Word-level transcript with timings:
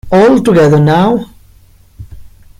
All 0.11 0.41
together 0.41 0.79
now. 0.79 1.29